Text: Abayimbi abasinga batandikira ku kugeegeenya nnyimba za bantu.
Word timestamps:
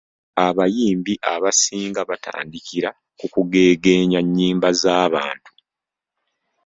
Abayimbi 0.47 1.13
abasinga 1.33 2.01
batandikira 2.09 2.89
ku 3.19 3.25
kugeegeenya 3.33 4.19
nnyimba 4.23 4.69
za 4.81 4.97
bantu. 5.13 5.49